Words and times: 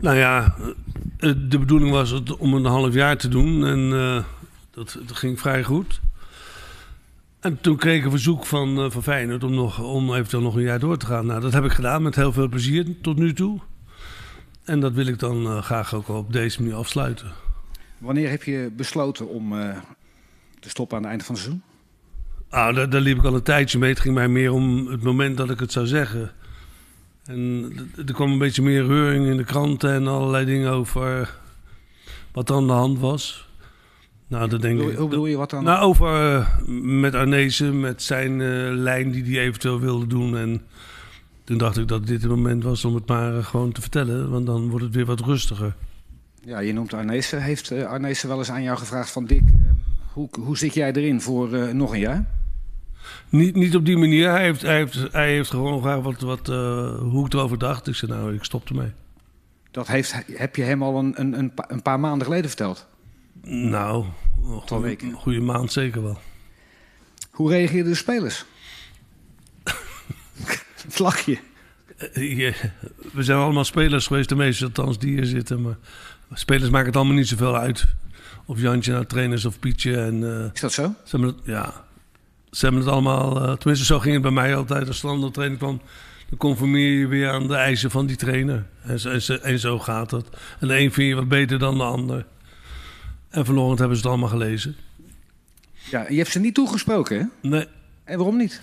Nou 0.00 0.16
ja, 0.16 0.54
eh, 1.18 1.32
de 1.48 1.58
bedoeling 1.58 1.90
was 1.90 2.10
het 2.10 2.36
om 2.36 2.54
een 2.54 2.64
half 2.64 2.94
jaar 2.94 3.16
te 3.16 3.28
doen 3.28 3.66
en 3.66 3.92
eh, 3.92 4.24
dat, 4.70 4.98
dat 5.06 5.16
ging 5.16 5.40
vrij 5.40 5.64
goed. 5.64 6.00
En 7.40 7.60
toen 7.60 7.76
kreeg 7.76 7.98
ik 7.98 8.04
een 8.04 8.10
verzoek 8.10 8.46
van, 8.46 8.84
uh, 8.84 8.90
van 8.90 9.02
Feyenoord 9.02 9.44
om, 9.44 9.54
nog, 9.54 9.78
om 9.78 10.14
eventueel 10.14 10.42
nog 10.42 10.54
een 10.54 10.62
jaar 10.62 10.78
door 10.78 10.96
te 10.96 11.06
gaan. 11.06 11.26
Nou, 11.26 11.40
dat 11.40 11.52
heb 11.52 11.64
ik 11.64 11.72
gedaan 11.72 12.02
met 12.02 12.14
heel 12.14 12.32
veel 12.32 12.48
plezier 12.48 13.00
tot 13.00 13.16
nu 13.16 13.32
toe. 13.32 13.60
En 14.64 14.80
dat 14.80 14.92
wil 14.92 15.06
ik 15.06 15.18
dan 15.18 15.62
graag 15.62 15.94
ook 15.94 16.08
op 16.08 16.32
deze 16.32 16.62
manier 16.62 16.76
afsluiten. 16.76 17.32
Wanneer 17.98 18.30
heb 18.30 18.42
je 18.42 18.72
besloten 18.76 19.28
om 19.28 19.50
te 20.60 20.68
stoppen 20.68 20.96
aan 20.96 21.02
het 21.02 21.10
einde 21.10 21.24
van 21.24 21.34
het 21.34 21.44
seizoen? 21.44 21.62
Ah, 22.48 22.74
daar, 22.74 22.90
daar, 22.90 23.00
liep 23.00 23.18
ik 23.18 23.24
al 23.24 23.34
een 23.34 23.42
tijdje 23.42 23.78
mee. 23.78 23.90
Het 23.90 24.00
ging 24.00 24.14
mij 24.14 24.28
meer 24.28 24.52
om 24.52 24.86
het 24.86 25.02
moment 25.02 25.36
dat 25.36 25.50
ik 25.50 25.60
het 25.60 25.72
zou 25.72 25.86
zeggen. 25.86 26.32
En 27.28 27.72
er 28.06 28.14
kwam 28.14 28.32
een 28.32 28.38
beetje 28.38 28.62
meer 28.62 28.86
reuring 28.86 29.26
in 29.26 29.36
de 29.36 29.44
kranten 29.44 29.90
en 29.90 30.06
allerlei 30.06 30.44
dingen 30.44 30.70
over 30.70 31.34
wat 32.32 32.48
er 32.48 32.56
aan 32.56 32.66
de 32.66 32.72
hand 32.72 32.98
was. 32.98 33.48
Nou, 34.26 34.48
dat 34.48 34.62
denk 34.62 34.80
ik. 34.80 34.96
Hoe 34.96 35.08
bedoel 35.08 35.26
je 35.26 35.36
wat 35.36 35.50
dan? 35.50 35.64
Nou, 35.64 35.82
over 35.82 36.36
uh, 36.36 36.46
met 36.82 37.14
Arnezen, 37.14 37.80
met 37.80 38.02
zijn 38.02 38.40
uh, 38.40 38.72
lijn 38.72 39.10
die 39.10 39.24
hij 39.24 39.44
eventueel 39.44 39.80
wilde 39.80 40.06
doen. 40.06 40.36
En 40.36 40.62
toen 41.44 41.58
dacht 41.58 41.78
ik 41.78 41.88
dat 41.88 42.06
dit 42.06 42.22
het 42.22 42.30
moment 42.30 42.62
was 42.62 42.84
om 42.84 42.94
het 42.94 43.06
maar 43.06 43.36
uh, 43.36 43.44
gewoon 43.44 43.72
te 43.72 43.80
vertellen, 43.80 44.30
want 44.30 44.46
dan 44.46 44.68
wordt 44.68 44.84
het 44.84 44.94
weer 44.94 45.06
wat 45.06 45.20
rustiger. 45.20 45.74
Ja, 46.44 46.58
je 46.58 46.72
noemt 46.72 46.94
Arnezen. 46.94 47.42
Heeft 47.42 47.72
Arnezen 47.72 48.28
wel 48.28 48.38
eens 48.38 48.50
aan 48.50 48.62
jou 48.62 48.78
gevraagd 48.78 49.10
van 49.10 49.24
Dick, 49.24 49.42
hoe, 50.12 50.28
hoe 50.40 50.58
zit 50.58 50.74
jij 50.74 50.92
erin 50.92 51.20
voor 51.20 51.74
nog 51.74 51.92
een 51.92 52.00
jaar? 52.00 52.37
Niet, 53.28 53.54
niet 53.54 53.76
op 53.76 53.84
die 53.84 53.96
manier. 53.96 54.30
Hij 54.30 54.42
heeft, 54.42 54.62
hij 54.62 54.76
heeft, 54.76 55.12
hij 55.12 55.32
heeft 55.32 55.50
gewoon 55.50 55.80
graag 55.80 56.00
wat, 56.00 56.20
wat, 56.20 56.48
uh, 56.48 56.98
hoe 56.98 57.26
ik 57.26 57.32
erover 57.32 57.58
dacht. 57.58 57.88
Ik 57.88 57.94
zei, 57.94 58.12
nou, 58.12 58.34
ik 58.34 58.44
stop 58.44 58.68
ermee. 58.68 58.92
Dat 59.70 59.86
heeft, 59.86 60.14
heb 60.32 60.56
je 60.56 60.62
hem 60.62 60.82
al 60.82 60.98
een, 60.98 61.20
een, 61.20 61.52
een 61.68 61.82
paar 61.82 62.00
maanden 62.00 62.26
geleden 62.26 62.48
verteld? 62.48 62.86
Nou, 63.42 64.04
een 64.68 64.80
weken. 64.80 65.12
goede 65.12 65.40
maand 65.40 65.72
zeker 65.72 66.02
wel. 66.02 66.18
Hoe 67.30 67.50
reageerden 67.50 67.92
de 67.92 67.98
spelers? 67.98 68.44
Eh, 71.98 72.54
we 73.12 73.22
zijn 73.22 73.38
allemaal 73.38 73.64
spelers 73.64 74.06
geweest, 74.06 74.28
de 74.28 74.34
meeste 74.34 74.64
althans 74.64 74.98
die 74.98 75.10
hier 75.10 75.24
zitten. 75.24 75.62
Maar 75.62 75.76
spelers 76.32 76.70
maken 76.70 76.86
het 76.86 76.96
allemaal 76.96 77.14
niet 77.14 77.28
zoveel 77.28 77.56
uit. 77.56 77.84
Of 78.44 78.60
Jantje 78.60 78.92
nou 78.92 79.04
trainers 79.04 79.44
of 79.44 79.58
Pietje. 79.58 79.96
En, 80.00 80.14
uh, 80.14 80.44
Is 80.52 80.60
dat 80.60 80.72
zo? 80.72 80.94
Ja, 81.44 81.84
ze 82.50 82.64
hebben 82.64 82.80
het 82.80 82.90
allemaal, 82.90 83.36
uh, 83.36 83.52
tenminste 83.52 83.84
zo 83.84 83.98
ging 83.98 84.12
het 84.12 84.22
bij 84.22 84.30
mij 84.30 84.56
altijd. 84.56 84.86
Als 84.86 85.00
de 85.00 85.30
trainer 85.32 85.58
kwam, 85.58 85.80
dan 86.28 86.38
conformeer 86.38 86.98
je 86.98 87.06
weer 87.06 87.30
aan 87.30 87.48
de 87.48 87.54
eisen 87.54 87.90
van 87.90 88.06
die 88.06 88.16
trainer. 88.16 88.66
En, 88.82 88.98
en, 89.00 89.42
en 89.42 89.58
zo 89.58 89.78
gaat 89.78 90.10
het. 90.10 90.28
En 90.60 90.68
de 90.68 90.78
een 90.78 90.92
vind 90.92 91.08
je 91.08 91.14
wat 91.14 91.28
beter 91.28 91.58
dan 91.58 91.78
de 91.78 91.84
ander. 91.84 92.26
En 93.28 93.44
vanochtend 93.44 93.78
hebben 93.78 93.96
ze 93.96 94.02
het 94.02 94.12
allemaal 94.12 94.28
gelezen. 94.28 94.76
Ja, 95.90 96.08
je 96.08 96.16
hebt 96.16 96.30
ze 96.30 96.40
niet 96.40 96.54
toegesproken, 96.54 97.18
hè? 97.18 97.48
Nee. 97.48 97.66
En 98.04 98.16
waarom 98.16 98.36
niet? 98.36 98.62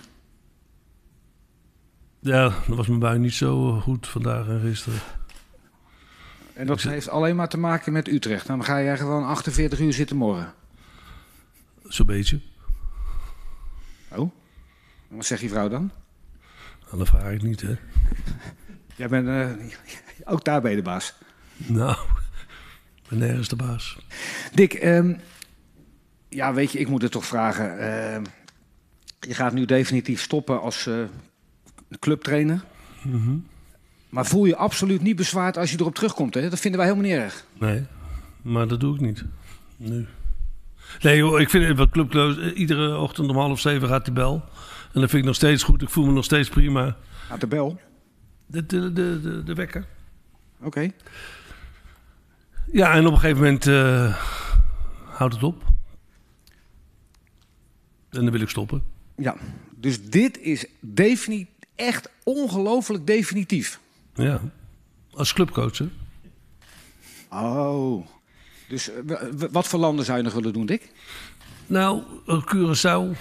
Ja, 2.19 2.43
dat 2.67 2.77
was 2.77 2.87
mijn 2.87 2.99
bui 2.99 3.19
niet 3.19 3.33
zo 3.33 3.79
goed 3.79 4.07
vandaag 4.07 4.47
en 4.47 4.59
gisteren. 4.59 4.99
En 6.53 6.67
dat 6.67 6.81
heeft 6.81 7.09
alleen 7.09 7.35
maar 7.35 7.49
te 7.49 7.57
maken 7.57 7.93
met 7.93 8.07
Utrecht. 8.07 8.47
Dan 8.47 8.63
ga 8.63 8.81
jij 8.81 8.97
gewoon 8.97 9.25
48 9.25 9.79
uur 9.79 9.93
zitten 9.93 10.15
morgen. 10.15 10.53
Zo'n 11.83 12.05
beetje. 12.05 12.39
Oh, 14.15 14.31
wat 15.07 15.25
zegt 15.25 15.41
je 15.41 15.49
vrouw 15.49 15.69
dan? 15.69 15.91
Nou, 16.85 16.97
dat 16.97 17.07
vraag 17.07 17.31
ik 17.31 17.41
niet, 17.41 17.61
hè. 17.61 17.75
Jij 18.95 19.07
bent 19.07 19.27
uh, 19.27 19.49
ook 20.25 20.43
daar 20.43 20.61
bij 20.61 20.75
de 20.75 20.81
baas. 20.81 21.13
Nou, 21.57 21.97
ik 22.95 23.09
ben 23.09 23.17
nergens 23.17 23.47
de 23.47 23.55
baas. 23.55 23.97
Dick, 24.53 24.83
um, 24.83 25.19
ja, 26.29 26.53
weet 26.53 26.71
je, 26.71 26.79
ik 26.79 26.87
moet 26.87 27.01
het 27.01 27.11
toch 27.11 27.25
vragen. 27.25 27.79
Uh, 27.79 28.21
je 29.19 29.33
gaat 29.33 29.53
nu 29.53 29.65
definitief 29.65 30.21
stoppen 30.21 30.61
als 30.61 30.85
uh, 30.87 31.05
clubtrainer. 31.99 32.63
Mm 33.01 33.11
-hmm. 33.11 33.45
Maar 34.09 34.25
voel 34.25 34.45
je 34.45 34.55
absoluut 34.55 35.01
niet 35.01 35.15
bezwaard 35.15 35.57
als 35.57 35.71
je 35.71 35.79
erop 35.79 35.95
terugkomt, 35.95 36.33
hè? 36.33 36.49
Dat 36.49 36.59
vinden 36.59 36.79
wij 36.79 36.89
helemaal 36.89 37.09
niet 37.11 37.19
erg. 37.19 37.45
Nee, 37.59 37.85
maar 38.41 38.67
dat 38.67 38.79
doe 38.79 38.95
ik 38.95 39.01
niet. 39.01 39.23
Nu. 39.77 39.89
Nee 39.89 40.07
joh, 40.99 41.39
ik 41.39 41.49
vind 41.49 41.77
het 41.77 41.89
clubloos. 41.89 42.53
Iedere 42.53 42.97
ochtend 42.97 43.29
om 43.29 43.37
half 43.37 43.59
zeven 43.59 43.87
gaat 43.87 44.05
die 44.05 44.13
bel. 44.13 44.43
En 44.93 45.01
dat 45.01 45.09
vind 45.09 45.21
ik 45.21 45.23
nog 45.23 45.35
steeds 45.35 45.63
goed. 45.63 45.81
Ik 45.81 45.89
voel 45.89 46.05
me 46.05 46.11
nog 46.11 46.23
steeds 46.23 46.49
prima. 46.49 46.97
Gaat 47.27 47.41
de 47.41 47.47
bel? 47.47 47.79
De, 48.45 48.65
de, 48.65 48.93
de, 48.93 49.21
de, 49.21 49.43
de 49.43 49.53
wekker. 49.53 49.85
Oké. 50.61 50.91
Ja, 52.71 52.93
en 52.93 53.05
op 53.05 53.13
een 53.13 53.19
gegeven 53.19 53.43
moment 53.43 53.65
uh, 53.65 54.15
houdt 55.05 55.33
het 55.33 55.43
op. 55.43 55.63
En 58.09 58.21
dan 58.21 58.31
wil 58.31 58.41
ik 58.41 58.49
stoppen. 58.49 58.83
Ja, 59.17 59.35
dus 59.75 60.09
dit 60.09 60.39
is 60.39 60.65
definitief 60.79 61.53
echt 61.75 62.09
ongelooflijk 62.23 63.07
definitief. 63.07 63.79
Ja, 64.13 64.41
als 65.11 65.33
clubcoach 65.33 65.77
hè? 65.77 65.87
Oh, 67.29 68.07
dus 68.67 68.89
eh, 68.89 69.17
wat 69.51 69.67
voor 69.67 69.79
landen 69.79 70.05
zou 70.05 70.17
je 70.17 70.23
nog 70.23 70.33
willen 70.33 70.53
doen, 70.53 70.65
Dick? 70.65 70.91
Nou, 71.67 72.01
uh, 72.27 72.43
Curaçao. 72.45 73.17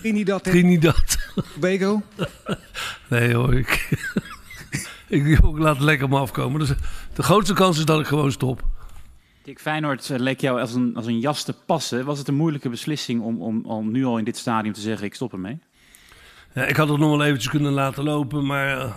Trinidad. 0.00 0.44
Trinidad. 0.44 1.16
Tobago? 1.54 2.02
nee 3.08 3.34
hoor, 3.34 3.54
ik, 3.54 3.88
ik, 5.08 5.40
laat 5.42 5.74
het 5.76 5.84
lekker 5.84 6.08
maar 6.08 6.20
afkomen. 6.20 6.60
Dus 6.60 6.72
de 7.14 7.22
grootste 7.22 7.54
kans 7.54 7.78
is 7.78 7.84
dat 7.84 8.00
ik 8.00 8.06
gewoon 8.06 8.32
stop. 8.32 8.62
Dick 9.42 9.60
Feyenoord 9.60 10.10
eh, 10.10 10.18
leek 10.18 10.40
jou 10.40 10.60
als 10.60 10.74
een, 10.74 10.96
als 10.96 11.06
een 11.06 11.20
jas 11.20 11.42
te 11.42 11.54
passen. 11.66 12.04
Was 12.04 12.18
het 12.18 12.28
een 12.28 12.34
moeilijke 12.34 12.68
beslissing 12.68 13.22
om, 13.22 13.42
om, 13.42 13.64
om 13.64 13.90
nu 13.90 14.04
al 14.04 14.18
in 14.18 14.24
dit 14.24 14.36
stadium 14.36 14.72
te 14.72 14.80
zeggen 14.80 15.06
ik 15.06 15.14
stop 15.14 15.32
ermee? 15.32 15.58
Ja, 16.54 16.64
ik 16.64 16.76
had 16.76 16.88
het 16.88 16.98
nog 16.98 17.10
wel 17.10 17.24
eventjes 17.24 17.50
kunnen 17.50 17.72
laten 17.72 18.04
lopen, 18.04 18.46
maar 18.46 18.92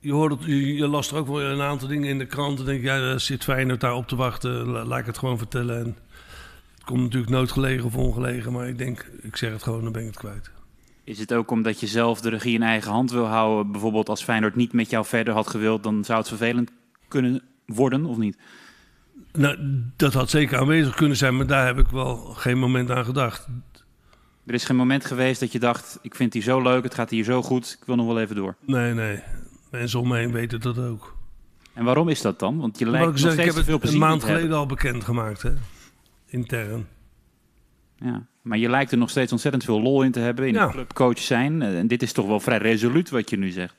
je, 0.00 0.12
hoort 0.12 0.32
het, 0.32 0.44
je, 0.44 0.74
je 0.74 0.88
las 0.88 1.10
er 1.10 1.16
ook 1.16 1.26
wel 1.26 1.40
een 1.40 1.60
aantal 1.60 1.88
dingen 1.88 2.08
in 2.08 2.18
de 2.18 2.26
krant. 2.26 2.58
En 2.58 2.64
denk 2.64 2.82
ja, 2.82 2.98
daar 2.98 3.20
zit 3.20 3.44
Feyenoord 3.44 3.80
daar 3.80 3.94
op 3.94 4.08
te 4.08 4.16
wachten. 4.16 4.68
Laat 4.68 4.98
ik 4.98 5.06
het 5.06 5.18
gewoon 5.18 5.38
vertellen. 5.38 5.78
En 5.78 5.96
het 6.74 6.84
komt 6.84 7.02
natuurlijk 7.02 7.32
nooit 7.32 7.52
gelegen 7.52 7.84
of 7.84 7.96
ongelegen. 7.96 8.52
Maar 8.52 8.68
ik 8.68 8.78
denk, 8.78 9.10
ik 9.22 9.36
zeg 9.36 9.52
het 9.52 9.62
gewoon, 9.62 9.82
dan 9.82 9.92
ben 9.92 10.02
ik 10.02 10.08
het 10.08 10.18
kwijt. 10.18 10.50
Is 11.04 11.18
het 11.18 11.34
ook 11.34 11.50
omdat 11.50 11.80
je 11.80 11.86
zelf 11.86 12.20
de 12.20 12.28
regie 12.28 12.54
in 12.54 12.62
eigen 12.62 12.90
hand 12.90 13.10
wil 13.10 13.26
houden? 13.26 13.72
Bijvoorbeeld 13.72 14.08
als 14.08 14.22
Feyenoord 14.22 14.56
niet 14.56 14.72
met 14.72 14.90
jou 14.90 15.04
verder 15.04 15.34
had 15.34 15.48
gewild... 15.48 15.82
dan 15.82 16.04
zou 16.04 16.18
het 16.18 16.28
vervelend 16.28 16.70
kunnen 17.08 17.42
worden, 17.66 18.04
of 18.04 18.16
niet? 18.16 18.36
Nou, 19.32 19.82
dat 19.96 20.12
had 20.12 20.30
zeker 20.30 20.58
aanwezig 20.58 20.94
kunnen 20.94 21.16
zijn, 21.16 21.36
maar 21.36 21.46
daar 21.46 21.66
heb 21.66 21.78
ik 21.78 21.88
wel 21.88 22.16
geen 22.16 22.58
moment 22.58 22.90
aan 22.90 23.04
gedacht. 23.04 23.46
Er 24.46 24.54
is 24.54 24.64
geen 24.64 24.76
moment 24.76 25.04
geweest 25.04 25.40
dat 25.40 25.52
je 25.52 25.58
dacht: 25.58 25.98
ik 26.02 26.14
vind 26.14 26.32
die 26.32 26.42
zo 26.42 26.62
leuk, 26.62 26.82
het 26.82 26.94
gaat 26.94 27.10
hier 27.10 27.24
zo 27.24 27.42
goed, 27.42 27.76
ik 27.80 27.86
wil 27.86 27.96
nog 27.96 28.06
wel 28.06 28.20
even 28.20 28.36
door. 28.36 28.56
Nee, 28.66 28.94
nee. 28.94 29.22
Mensen 29.70 30.00
om 30.00 30.08
me 30.08 30.16
heen 30.16 30.32
weten 30.32 30.60
dat 30.60 30.78
ook. 30.78 31.16
En 31.74 31.84
waarom 31.84 32.08
is 32.08 32.20
dat 32.20 32.38
dan? 32.38 32.58
Want 32.58 32.78
je 32.78 32.86
lijkt 32.90 33.06
nog 33.06 33.18
steeds 33.18 33.36
ik 33.36 33.44
heb 33.44 33.64
veel 33.64 33.78
het 33.80 33.92
een 33.92 33.98
maand 33.98 34.24
geleden 34.24 34.56
al 34.56 34.66
bekendgemaakt, 34.66 35.42
hè? 35.42 35.52
intern. 36.28 36.86
Ja, 37.96 38.26
maar 38.42 38.58
je 38.58 38.68
lijkt 38.68 38.92
er 38.92 38.98
nog 38.98 39.10
steeds 39.10 39.32
ontzettend 39.32 39.64
veel 39.64 39.82
lol 39.82 40.02
in 40.02 40.12
te 40.12 40.20
hebben, 40.20 40.46
in 40.46 40.54
ja. 40.54 40.68
clubcoach 40.68 41.18
zijn. 41.18 41.62
En 41.62 41.86
dit 41.86 42.02
is 42.02 42.12
toch 42.12 42.26
wel 42.26 42.40
vrij 42.40 42.58
resoluut 42.58 43.10
wat 43.10 43.30
je 43.30 43.38
nu 43.38 43.50
zegt. 43.50 43.74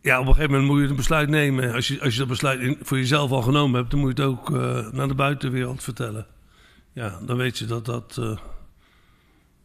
Ja, 0.00 0.20
op 0.20 0.26
een 0.26 0.34
gegeven 0.34 0.50
moment 0.50 0.70
moet 0.70 0.82
je 0.82 0.88
een 0.88 0.96
besluit 0.96 1.28
nemen. 1.28 1.72
Als 1.72 1.88
je, 1.88 2.00
als 2.00 2.12
je 2.12 2.18
dat 2.18 2.28
besluit 2.28 2.76
voor 2.80 2.96
jezelf 2.96 3.30
al 3.30 3.42
genomen 3.42 3.78
hebt, 3.78 3.90
dan 3.90 4.00
moet 4.00 4.16
je 4.16 4.22
het 4.22 4.32
ook 4.32 4.50
uh, 4.50 4.92
naar 4.92 5.08
de 5.08 5.14
buitenwereld 5.14 5.82
vertellen. 5.82 6.26
Ja, 6.92 7.20
dan 7.26 7.36
weet 7.36 7.58
je 7.58 7.64
dat 7.64 7.84
dat 7.84 8.16
uh, 8.20 8.38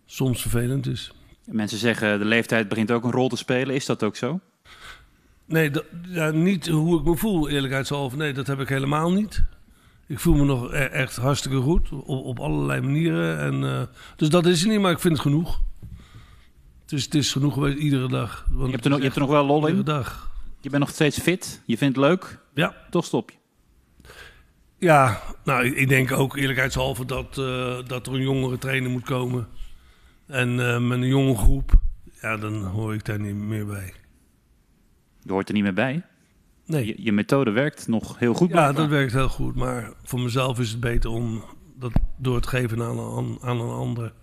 soms 0.06 0.41
vervelend 0.41 0.88
is. 0.88 1.11
Mensen 1.45 1.77
zeggen 1.77 2.19
de 2.19 2.25
leeftijd 2.25 2.67
begint 2.67 2.91
ook 2.91 3.03
een 3.03 3.11
rol 3.11 3.29
te 3.29 3.38
spelen. 3.38 3.75
Is 3.75 3.85
dat 3.85 4.03
ook 4.03 4.16
zo? 4.16 4.39
Nee, 5.47 5.69
dat, 5.69 5.85
ja, 6.01 6.29
niet 6.29 6.67
hoe 6.67 6.99
ik 6.99 7.05
me 7.05 7.15
voel, 7.15 7.49
eerlijkheidshalve. 7.49 8.15
Nee, 8.15 8.33
dat 8.33 8.47
heb 8.47 8.59
ik 8.59 8.69
helemaal 8.69 9.11
niet. 9.11 9.44
Ik 10.07 10.19
voel 10.19 10.35
me 10.35 10.44
nog 10.44 10.73
e-, 10.73 10.77
echt 10.77 11.15
hartstikke 11.15 11.57
goed, 11.57 11.89
op, 11.91 12.25
op 12.25 12.39
allerlei 12.39 12.81
manieren. 12.81 13.39
En, 13.39 13.63
uh, 13.63 13.81
dus 14.15 14.29
dat 14.29 14.45
is 14.45 14.61
het 14.61 14.69
niet, 14.69 14.79
maar 14.79 14.91
ik 14.91 14.99
vind 14.99 15.13
het 15.13 15.21
genoeg. 15.21 15.61
Het 16.81 16.91
is, 16.91 17.03
het 17.03 17.15
is 17.15 17.31
genoeg 17.31 17.53
geweest 17.53 17.77
iedere 17.77 18.07
dag. 18.07 18.45
Want 18.49 18.65
je, 18.65 18.71
hebt 18.71 18.83
er 18.83 18.89
nog, 18.89 18.99
je 18.99 19.05
hebt 19.05 19.15
er 19.15 19.21
nog 19.21 19.31
wel 19.31 19.45
lol 19.45 19.67
in? 19.67 19.75
Iedere 19.75 19.97
dag. 19.97 20.31
Je 20.61 20.69
bent 20.69 20.81
nog 20.83 20.91
steeds 20.91 21.19
fit, 21.19 21.61
je 21.65 21.77
vindt 21.77 21.95
het 21.95 22.05
leuk. 22.05 22.39
Ja. 22.53 22.75
Toch 22.89 23.05
stop 23.05 23.31
je. 23.31 23.38
Ja, 24.79 25.21
nou, 25.43 25.65
ik 25.65 25.88
denk 25.88 26.11
ook 26.11 26.38
eerlijkheidshalve 26.38 27.05
dat, 27.05 27.38
uh, 27.38 27.77
dat 27.88 28.07
er 28.07 28.13
een 28.13 28.21
jongere 28.21 28.57
trainer 28.57 28.89
moet 28.89 29.05
komen. 29.05 29.47
En 30.25 30.50
uh, 30.50 30.79
met 30.79 30.97
een 30.97 31.07
jonge 31.07 31.35
groep, 31.35 31.71
ja, 32.21 32.38
dan 32.38 32.63
hoor 32.63 32.93
ik 32.93 33.05
daar 33.05 33.19
niet 33.19 33.35
meer 33.35 33.65
bij. 33.65 33.93
Je 35.27 35.33
hoort 35.33 35.47
er 35.47 35.53
niet 35.53 35.63
meer 35.63 35.74
bij. 35.74 36.01
Nee. 36.65 36.85
Je, 36.85 36.95
je 36.97 37.12
methode 37.12 37.51
werkt 37.51 37.88
nog 37.88 38.19
heel 38.19 38.33
goed. 38.33 38.50
Ja, 38.50 38.71
dat 38.71 38.88
werkt 38.88 39.13
heel 39.13 39.29
goed. 39.29 39.56
Maar 39.56 39.94
voor 40.03 40.19
mezelf 40.19 40.59
is 40.59 40.69
het 40.69 40.79
beter 40.79 41.09
om 41.09 41.44
dat 41.75 41.91
door 42.18 42.41
te 42.41 42.47
geven 42.47 42.81
aan 42.81 43.00
een, 43.00 43.38
aan 43.41 43.59
een 43.59 43.69
ander. 43.69 44.13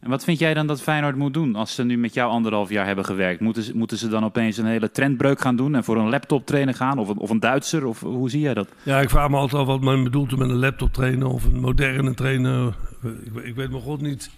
En 0.00 0.10
wat 0.10 0.24
vind 0.24 0.38
jij 0.38 0.54
dan 0.54 0.66
dat 0.66 0.82
Feyenoord 0.82 1.16
moet 1.16 1.34
doen 1.34 1.54
als 1.54 1.74
ze 1.74 1.84
nu 1.84 1.96
met 1.98 2.14
jou 2.14 2.30
anderhalf 2.30 2.68
jaar 2.68 2.86
hebben 2.86 3.04
gewerkt? 3.04 3.40
Moeten 3.40 3.62
ze, 3.62 3.76
moeten 3.76 3.98
ze 3.98 4.08
dan 4.08 4.24
opeens 4.24 4.56
een 4.56 4.66
hele 4.66 4.90
trendbreuk 4.90 5.40
gaan 5.40 5.56
doen 5.56 5.74
en 5.74 5.84
voor 5.84 5.96
een 5.96 6.08
laptop 6.08 6.46
trainer 6.46 6.74
gaan? 6.74 6.98
Of 6.98 7.08
een, 7.08 7.18
of 7.18 7.30
een 7.30 7.40
Duitser? 7.40 7.86
Of 7.86 8.00
hoe 8.00 8.30
zie 8.30 8.40
jij 8.40 8.54
dat? 8.54 8.68
Ja, 8.82 9.00
ik 9.00 9.10
vraag 9.10 9.30
me 9.30 9.36
altijd 9.36 9.60
af 9.60 9.66
wat 9.66 9.80
men 9.80 10.04
bedoelt 10.04 10.36
met 10.36 10.48
een 10.48 10.58
laptop 10.58 10.92
trainer 10.92 11.28
of 11.28 11.44
een 11.44 11.60
moderne 11.60 12.14
trainer. 12.14 12.74
Ik, 13.02 13.44
ik 13.44 13.54
weet 13.54 13.70
mijn 13.70 13.82
god 13.82 14.00
niet 14.00 14.30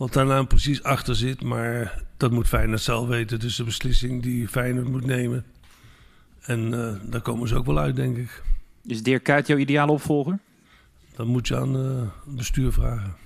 wat 0.00 0.12
daar 0.12 0.26
nou 0.26 0.46
precies 0.46 0.82
achter 0.82 1.16
zit. 1.16 1.42
Maar 1.42 2.02
dat 2.16 2.30
moet 2.30 2.48
Feyenoord 2.48 2.80
zelf 2.80 3.08
weten. 3.08 3.40
Is 3.40 3.56
de 3.56 3.64
beslissing 3.64 4.22
die 4.22 4.48
Feyenoord 4.48 4.88
moet 4.88 5.06
nemen. 5.06 5.44
En 6.40 6.72
uh, 6.72 6.94
daar 7.10 7.20
komen 7.20 7.48
ze 7.48 7.56
ook 7.56 7.66
wel 7.66 7.78
uit, 7.78 7.96
denk 7.96 8.16
ik. 8.16 8.42
Is 8.84 9.02
Dirk 9.02 9.22
Kuyt 9.22 9.46
jouw 9.46 9.56
ideale 9.56 9.92
opvolger? 9.92 10.38
Dat 11.16 11.26
moet 11.26 11.48
je 11.48 11.56
aan 11.56 11.76
uh, 11.76 12.00
het 12.24 12.36
bestuur 12.36 12.72
vragen. 12.72 13.16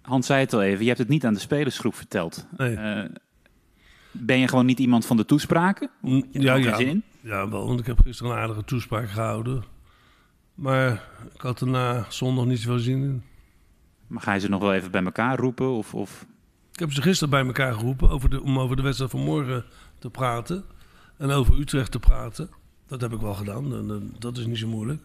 Hans 0.00 0.26
zei 0.26 0.40
het 0.40 0.52
al 0.52 0.62
even, 0.62 0.80
je 0.80 0.86
hebt 0.86 0.98
het 0.98 1.08
niet 1.08 1.24
aan 1.24 1.34
de 1.34 1.40
spelersgroep 1.40 1.94
verteld. 1.94 2.46
Nee. 2.56 2.76
Uh, 2.76 3.04
ben 4.10 4.38
je 4.38 4.48
gewoon 4.48 4.66
niet 4.66 4.78
iemand 4.78 5.06
van 5.06 5.16
de 5.16 5.24
toespraken? 5.24 5.90
Ja, 6.30 6.54
ja, 6.54 6.76
zin? 6.76 7.02
ja, 7.20 7.48
wel, 7.48 7.66
want 7.66 7.80
ik 7.80 7.86
heb 7.86 8.00
gisteren 8.00 8.32
een 8.32 8.38
aardige 8.38 8.64
toespraak 8.64 9.10
gehouden. 9.10 9.64
Maar 10.54 10.92
ik 11.34 11.40
had 11.40 11.60
er 11.60 11.66
na 11.66 12.06
zondag 12.08 12.44
niet 12.44 12.58
zoveel 12.58 12.78
zin 12.78 13.02
in. 13.02 13.22
Maar 14.06 14.22
ga 14.22 14.32
je 14.32 14.40
ze 14.40 14.48
nog 14.48 14.60
wel 14.60 14.74
even 14.74 14.90
bij 14.90 15.04
elkaar 15.04 15.38
roepen? 15.38 15.70
Of, 15.70 15.94
of... 15.94 16.26
Ik 16.72 16.78
heb 16.78 16.92
ze 16.92 17.02
gisteren 17.02 17.30
bij 17.30 17.46
elkaar 17.46 17.74
geroepen 17.74 18.10
over 18.10 18.30
de, 18.30 18.42
om 18.42 18.58
over 18.58 18.76
de 18.76 18.82
wedstrijd 18.82 19.10
van 19.10 19.20
morgen 19.20 19.64
te 19.98 20.10
praten. 20.10 20.64
En 21.16 21.30
over 21.30 21.58
Utrecht 21.58 21.90
te 21.90 21.98
praten. 21.98 22.50
Dat 22.86 23.00
heb 23.00 23.12
ik 23.12 23.20
wel 23.20 23.34
gedaan. 23.34 24.12
Dat 24.18 24.36
is 24.36 24.46
niet 24.46 24.58
zo 24.58 24.68
moeilijk. 24.68 25.00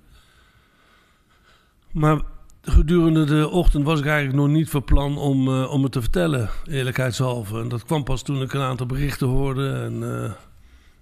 Maar 1.91 2.21
gedurende 2.61 3.23
de 3.23 3.49
ochtend 3.49 3.85
was 3.85 3.99
ik 3.99 4.05
eigenlijk 4.05 4.37
nog 4.37 4.47
niet 4.47 4.69
van 4.69 4.83
plan 4.83 5.17
om, 5.17 5.47
uh, 5.47 5.71
om 5.71 5.83
het 5.83 5.91
te 5.91 6.01
vertellen, 6.01 6.49
eerlijkheidshalve. 6.65 7.59
En 7.59 7.67
dat 7.67 7.83
kwam 7.83 8.03
pas 8.03 8.21
toen 8.21 8.41
ik 8.41 8.53
een 8.53 8.61
aantal 8.61 8.85
berichten 8.85 9.27
hoorde. 9.27 9.71
En 9.71 9.93
uh, 9.93 10.23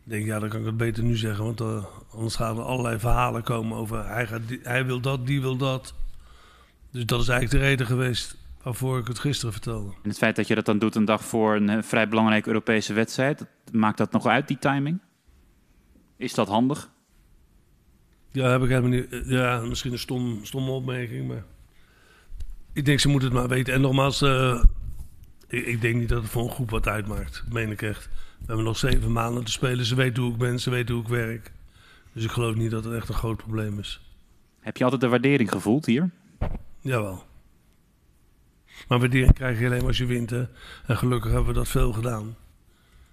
ik 0.03 0.11
denk, 0.15 0.25
ja, 0.25 0.39
dan 0.39 0.49
kan 0.49 0.59
ik 0.59 0.65
het 0.65 0.77
beter 0.77 1.03
nu 1.03 1.17
zeggen. 1.17 1.43
Want 1.43 1.61
uh, 1.61 1.85
anders 2.13 2.35
gaan 2.35 2.57
er 2.57 2.63
allerlei 2.63 2.99
verhalen 2.99 3.43
komen 3.43 3.77
over 3.77 4.07
hij, 4.07 4.27
gaat 4.27 4.41
hij 4.63 4.85
wil 4.85 4.99
dat, 4.99 5.27
die 5.27 5.41
wil 5.41 5.57
dat. 5.57 5.93
Dus 6.91 7.05
dat 7.05 7.21
is 7.21 7.27
eigenlijk 7.27 7.63
de 7.63 7.69
reden 7.69 7.85
geweest 7.85 8.37
waarvoor 8.63 8.99
ik 8.99 9.07
het 9.07 9.19
gisteren 9.19 9.53
vertelde. 9.53 9.89
En 9.89 10.09
het 10.09 10.17
feit 10.17 10.35
dat 10.35 10.47
je 10.47 10.55
dat 10.55 10.65
dan 10.65 10.79
doet 10.79 10.95
een 10.95 11.05
dag 11.05 11.23
voor 11.23 11.55
een 11.55 11.83
vrij 11.83 12.07
belangrijke 12.07 12.47
Europese 12.47 12.93
wedstrijd, 12.93 13.45
maakt 13.71 13.97
dat 13.97 14.11
nog 14.11 14.25
uit, 14.25 14.47
die 14.47 14.59
timing? 14.59 14.99
Is 16.17 16.33
dat 16.33 16.47
handig? 16.47 16.89
Ja, 18.31 18.49
heb 18.49 18.61
ik 18.61 18.69
helemaal 18.69 18.89
niet. 18.89 19.23
Ja, 19.25 19.59
misschien 19.59 19.91
een 19.91 19.99
stom, 19.99 20.39
stomme 20.45 20.71
opmerking, 20.71 21.27
maar. 21.27 21.43
Ik 22.73 22.85
denk, 22.85 22.99
ze 22.99 23.09
moeten 23.09 23.29
het 23.29 23.37
maar 23.37 23.47
weten. 23.47 23.73
En 23.73 23.81
nogmaals, 23.81 24.21
uh, 24.21 24.63
ik, 25.47 25.65
ik, 25.65 25.81
denk 25.81 25.95
niet 25.95 26.09
dat 26.09 26.21
het 26.21 26.31
voor 26.31 26.43
een 26.43 26.51
groep 26.51 26.69
wat 26.69 26.87
uitmaakt. 26.87 27.41
Dat 27.43 27.53
meen 27.53 27.71
ik 27.71 27.81
echt. 27.81 28.09
We 28.39 28.45
hebben 28.45 28.65
nog 28.65 28.77
zeven 28.77 29.11
maanden 29.11 29.43
te 29.43 29.51
spelen. 29.51 29.85
Ze 29.85 29.95
weten 29.95 30.23
hoe 30.23 30.31
ik 30.31 30.37
ben, 30.37 30.59
ze 30.59 30.69
weten 30.69 30.95
hoe 30.95 31.03
ik 31.03 31.09
werk. 31.09 31.51
Dus 32.13 32.23
ik 32.23 32.31
geloof 32.31 32.55
niet 32.55 32.71
dat 32.71 32.83
het 32.83 32.93
echt 32.93 33.09
een 33.09 33.15
groot 33.15 33.37
probleem 33.37 33.79
is. 33.79 34.01
Heb 34.59 34.77
je 34.77 34.83
altijd 34.83 35.01
de 35.01 35.07
waardering 35.07 35.51
gevoeld 35.51 35.85
hier? 35.85 36.09
Jawel. 36.81 37.23
Maar 38.87 38.99
waardering 38.99 39.33
krijg 39.33 39.59
je 39.59 39.65
alleen 39.65 39.77
maar 39.77 39.87
als 39.87 39.97
je 39.97 40.05
wint. 40.05 40.29
Hè? 40.29 40.43
En 40.87 40.97
gelukkig 40.97 41.31
hebben 41.31 41.47
we 41.47 41.59
dat 41.59 41.67
veel 41.67 41.91
gedaan. 41.91 42.35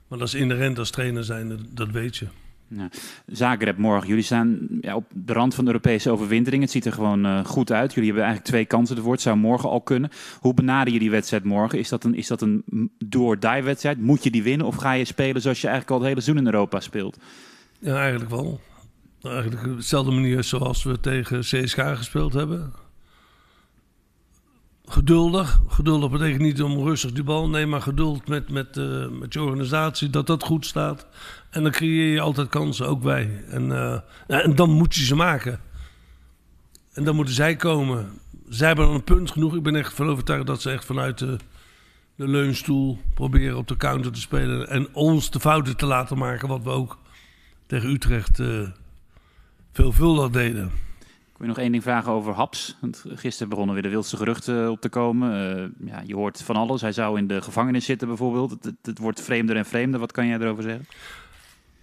Maar 0.08 0.18
dat 0.18 0.28
is 0.28 0.34
inherent 0.34 0.78
als 0.78 0.90
trainer 0.90 1.24
zijn, 1.24 1.68
dat 1.70 1.90
weet 1.90 2.16
je. 2.16 2.26
Ja. 2.68 2.88
Zagreb 3.26 3.76
morgen. 3.76 4.08
Jullie 4.08 4.22
staan 4.22 4.68
ja, 4.80 4.96
op 4.96 5.04
de 5.14 5.32
rand 5.32 5.54
van 5.54 5.64
de 5.64 5.70
Europese 5.70 6.10
overwintering. 6.10 6.62
Het 6.62 6.70
ziet 6.70 6.84
er 6.84 6.92
gewoon 6.92 7.26
uh, 7.26 7.44
goed 7.44 7.72
uit. 7.72 7.94
Jullie 7.94 8.08
hebben 8.08 8.24
eigenlijk 8.24 8.54
twee 8.54 8.64
kansen 8.64 8.96
ervoor. 8.96 9.12
Het 9.12 9.20
zou 9.20 9.36
morgen 9.36 9.68
al 9.68 9.80
kunnen. 9.80 10.10
Hoe 10.40 10.54
benader 10.54 10.92
je 10.92 10.98
die 10.98 11.10
wedstrijd 11.10 11.44
morgen? 11.44 11.78
Is 11.78 11.88
dat 11.88 12.04
een, 12.04 12.14
is 12.14 12.26
dat 12.26 12.40
een 12.40 12.90
door-die 12.98 13.62
wedstrijd? 13.62 13.98
Moet 13.98 14.22
je 14.22 14.30
die 14.30 14.42
winnen? 14.42 14.66
Of 14.66 14.76
ga 14.76 14.92
je 14.92 15.04
spelen 15.04 15.42
zoals 15.42 15.60
je 15.60 15.68
eigenlijk 15.68 15.96
al 15.96 15.98
het 16.00 16.08
hele 16.08 16.20
seizoen 16.20 16.46
in 16.46 16.52
Europa 16.52 16.80
speelt? 16.80 17.18
Ja, 17.78 17.96
eigenlijk 18.00 18.30
wel. 18.30 18.60
Eigenlijk 19.22 19.76
dezelfde 19.76 20.10
manier 20.10 20.44
zoals 20.44 20.82
we 20.82 21.00
tegen 21.00 21.40
CSK 21.40 21.80
gespeeld 21.80 22.32
hebben 22.32 22.72
geduldig. 24.86 25.60
Geduldig 25.68 26.10
betekent 26.10 26.42
niet 26.42 26.62
om 26.62 26.82
rustig 26.82 27.12
die 27.12 27.24
bal. 27.24 27.48
Nee, 27.48 27.66
maar 27.66 27.82
geduld 27.82 28.28
met, 28.28 28.50
met, 28.50 28.76
uh, 28.76 29.08
met 29.08 29.32
je 29.32 29.42
organisatie. 29.42 30.10
Dat 30.10 30.26
dat 30.26 30.42
goed 30.42 30.66
staat. 30.66 31.06
En 31.50 31.62
dan 31.62 31.72
creëer 31.72 32.12
je 32.12 32.20
altijd 32.20 32.48
kansen, 32.48 32.88
ook 32.88 33.02
wij. 33.02 33.44
En, 33.48 33.66
uh, 33.66 33.98
en 34.26 34.54
dan 34.54 34.70
moet 34.70 34.94
je 34.94 35.04
ze 35.04 35.14
maken. 35.14 35.60
En 36.92 37.04
dan 37.04 37.14
moeten 37.14 37.34
zij 37.34 37.56
komen. 37.56 38.20
Zij 38.48 38.66
hebben 38.66 38.88
een 38.88 39.04
punt 39.04 39.30
genoeg. 39.30 39.54
Ik 39.54 39.62
ben 39.62 39.76
echt 39.76 39.94
van 39.94 40.08
overtuigd 40.08 40.46
dat 40.46 40.62
ze 40.62 40.70
echt 40.70 40.84
vanuit 40.84 41.18
de, 41.18 41.36
de 42.14 42.28
leunstoel 42.28 42.98
proberen 43.14 43.56
op 43.56 43.68
de 43.68 43.76
counter 43.76 44.12
te 44.12 44.20
spelen. 44.20 44.68
En 44.68 44.94
ons 44.94 45.30
de 45.30 45.40
fouten 45.40 45.76
te 45.76 45.86
laten 45.86 46.18
maken. 46.18 46.48
Wat 46.48 46.62
we 46.62 46.70
ook 46.70 46.98
tegen 47.66 47.90
Utrecht 47.90 48.38
uh, 48.38 48.68
veelvuldig 49.72 50.30
deden. 50.30 50.70
Ik 51.36 51.42
wil 51.42 51.50
nog 51.50 51.58
één 51.58 51.72
ding 51.72 51.82
vragen 51.82 52.12
over 52.12 52.32
Haps. 52.32 52.76
Want 52.80 53.04
gisteren 53.08 53.48
begonnen 53.48 53.74
weer 53.74 53.82
de 53.82 53.88
wildste 53.88 54.16
geruchten 54.16 54.70
op 54.70 54.80
te 54.80 54.88
komen. 54.88 55.56
Uh, 55.80 55.88
ja, 55.88 56.02
je 56.06 56.14
hoort 56.14 56.42
van 56.42 56.56
alles. 56.56 56.80
Hij 56.80 56.92
zou 56.92 57.18
in 57.18 57.26
de 57.26 57.42
gevangenis 57.42 57.84
zitten 57.84 58.08
bijvoorbeeld. 58.08 58.50
Het, 58.50 58.76
het, 58.82 58.98
wordt 58.98 59.20
vreemder 59.20 59.56
en 59.56 59.66
vreemder. 59.66 60.00
Wat 60.00 60.12
kan 60.12 60.26
jij 60.26 60.38
erover 60.38 60.62
zeggen? 60.62 60.86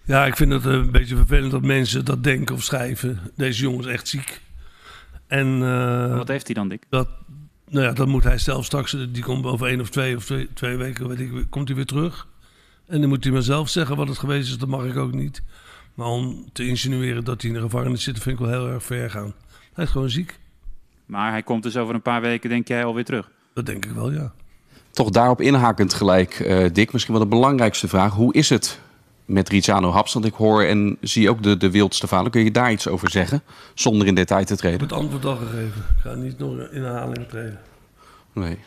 Ja, 0.02 0.26
ik 0.26 0.36
vind 0.36 0.52
het 0.52 0.64
een 0.64 0.90
beetje 0.90 1.16
vervelend 1.16 1.50
dat 1.50 1.62
mensen 1.62 2.04
dat 2.04 2.24
denken 2.24 2.54
of 2.54 2.62
schrijven. 2.62 3.18
Deze 3.36 3.62
jongen 3.62 3.80
is 3.80 3.86
echt 3.86 4.08
ziek. 4.08 4.40
En, 5.26 5.46
uh, 5.46 6.16
wat 6.16 6.28
heeft 6.28 6.46
hij 6.46 6.54
dan, 6.54 6.68
Dick? 6.68 6.82
Dat, 6.88 7.08
nou 7.68 7.84
ja, 7.84 7.92
dat 7.92 8.06
moet 8.06 8.24
hij 8.24 8.38
zelf 8.38 8.64
straks. 8.64 8.96
Die 9.12 9.22
komt 9.22 9.44
over 9.44 9.66
één 9.66 9.80
of 9.80 9.90
twee 9.90 10.16
of 10.16 10.24
twee, 10.24 10.52
twee 10.52 10.76
weken, 10.76 11.08
weet 11.08 11.20
ik, 11.20 11.46
komt 11.50 11.68
hij 11.68 11.76
weer 11.76 11.86
terug. 11.86 12.26
En 12.86 13.00
dan 13.00 13.08
moet 13.08 13.24
hij 13.24 13.32
maar 13.32 13.42
zelf 13.42 13.68
zeggen 13.68 13.96
wat 13.96 14.08
het 14.08 14.18
geweest 14.18 14.48
is. 14.48 14.58
Dat 14.58 14.68
mag 14.68 14.84
ik 14.84 14.96
ook 14.96 15.12
niet. 15.12 15.42
Maar 15.94 16.06
om 16.06 16.48
te 16.52 16.66
insinueren 16.66 17.24
dat 17.24 17.40
hij 17.42 17.50
in 17.50 17.56
de 17.56 17.62
gevangenis 17.62 18.02
zit, 18.02 18.18
vind 18.18 18.40
ik 18.40 18.46
wel 18.46 18.60
heel 18.60 18.68
erg 18.68 18.84
ver 18.84 19.10
gaan. 19.10 19.34
Hij 19.74 19.84
is 19.84 19.90
gewoon 19.90 20.10
ziek. 20.10 20.38
Maar 21.06 21.30
hij 21.30 21.42
komt 21.42 21.62
dus 21.62 21.76
over 21.76 21.94
een 21.94 22.02
paar 22.02 22.20
weken, 22.20 22.50
denk 22.50 22.68
jij, 22.68 22.84
alweer 22.84 23.04
terug? 23.04 23.30
Dat 23.54 23.66
denk 23.66 23.84
ik 23.84 23.90
wel, 23.90 24.12
ja. 24.12 24.32
Toch 24.90 25.10
daarop 25.10 25.40
inhakend 25.40 25.94
gelijk, 25.94 26.38
uh, 26.38 26.66
Dick. 26.72 26.92
Misschien 26.92 27.14
wel 27.14 27.22
de 27.22 27.28
belangrijkste 27.28 27.88
vraag. 27.88 28.12
Hoe 28.12 28.34
is 28.34 28.48
het 28.48 28.80
met 29.24 29.48
Rizano 29.48 29.90
Haps? 29.90 30.12
Want 30.12 30.24
ik 30.24 30.34
hoor 30.34 30.62
en 30.62 30.96
zie 31.00 31.30
ook 31.30 31.42
de, 31.42 31.56
de 31.56 31.70
wildste 31.70 32.06
verhalen. 32.06 32.30
Kun 32.30 32.44
je 32.44 32.50
daar 32.50 32.72
iets 32.72 32.88
over 32.88 33.10
zeggen, 33.10 33.42
zonder 33.74 34.06
in 34.06 34.14
detail 34.14 34.44
te 34.44 34.56
treden? 34.56 34.80
Ik 34.80 34.80
heb 34.80 34.90
het 34.90 34.98
antwoord 34.98 35.24
al 35.24 35.36
gegeven. 35.36 35.84
Ik 35.96 36.02
ga 36.02 36.14
niet 36.14 36.38
nog 36.38 36.58
in 36.70 36.82
herhaling 36.82 37.28
treden. 37.28 37.60
Nee. 38.32 38.58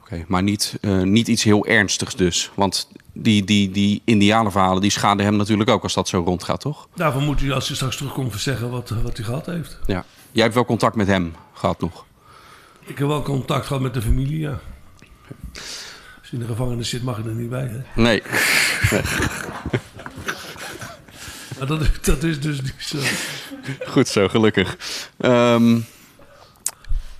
Oké, 0.00 0.24
maar 0.28 0.42
niet, 0.42 0.78
uh, 0.80 1.02
niet 1.02 1.28
iets 1.28 1.42
heel 1.42 1.66
ernstigs 1.66 2.16
dus. 2.16 2.50
Want 2.54 2.88
die, 3.12 3.44
die, 3.44 3.70
die 3.70 4.02
indianenverhalen 4.04 4.82
die 4.82 4.90
schaden 4.90 5.24
hem 5.24 5.36
natuurlijk 5.36 5.70
ook 5.70 5.82
als 5.82 5.94
dat 5.94 6.08
zo 6.08 6.22
rondgaat, 6.26 6.60
toch? 6.60 6.88
Daarvoor 6.94 7.22
moet 7.22 7.40
hij 7.40 7.52
als 7.52 7.66
hij 7.66 7.76
straks 7.76 7.96
terugkomt 7.96 8.40
zeggen 8.40 8.70
wat, 8.70 8.88
wat 9.02 9.16
hij 9.16 9.26
gehad 9.26 9.46
heeft. 9.46 9.78
Ja. 9.86 10.04
Jij 10.34 10.42
hebt 10.42 10.54
wel 10.54 10.64
contact 10.64 10.96
met 10.96 11.06
hem 11.06 11.34
gehad 11.52 11.80
nog? 11.80 12.04
Ik 12.80 12.98
heb 12.98 13.08
wel 13.08 13.22
contact 13.22 13.66
gehad 13.66 13.82
met 13.82 13.94
de 13.94 14.02
familie, 14.02 14.38
ja. 14.38 14.58
Als 16.20 16.30
je 16.30 16.32
in 16.32 16.38
de 16.38 16.46
gevangenis 16.46 16.88
zit, 16.88 17.02
mag 17.02 17.16
je 17.16 17.28
er 17.28 17.34
niet 17.34 17.50
bij, 17.50 17.70
hè? 17.70 18.02
Nee. 18.02 18.22
maar 21.58 21.66
dat, 21.66 21.88
dat 22.02 22.22
is 22.22 22.40
dus 22.40 22.62
niet 22.62 22.74
zo. 22.78 22.98
Goed 23.86 24.08
zo, 24.08 24.28
gelukkig. 24.28 24.76
Um, 25.18 25.84